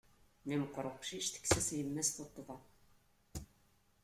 [0.45, 2.57] Mi meqqeṛ uqcic, tekkes-as yemma-s tuṭṭḍa.